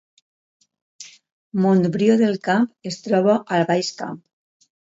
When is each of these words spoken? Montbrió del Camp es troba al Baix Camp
Montbrió 1.67 2.17
del 2.23 2.35
Camp 2.49 2.67
es 2.93 2.99
troba 3.07 3.39
al 3.59 3.69
Baix 3.73 3.95
Camp 4.05 4.21